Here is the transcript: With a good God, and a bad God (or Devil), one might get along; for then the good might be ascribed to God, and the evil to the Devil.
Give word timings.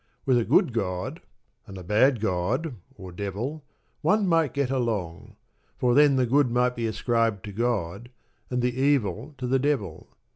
With 0.25 0.39
a 0.39 0.43
good 0.45 0.73
God, 0.73 1.21
and 1.67 1.77
a 1.77 1.83
bad 1.83 2.21
God 2.21 2.73
(or 2.95 3.11
Devil), 3.11 3.63
one 4.01 4.27
might 4.27 4.51
get 4.55 4.71
along; 4.71 5.35
for 5.77 5.93
then 5.93 6.15
the 6.15 6.25
good 6.25 6.49
might 6.49 6.75
be 6.75 6.87
ascribed 6.87 7.45
to 7.45 7.51
God, 7.51 8.09
and 8.49 8.63
the 8.63 8.75
evil 8.81 9.35
to 9.37 9.45
the 9.45 9.59
Devil. 9.59 10.07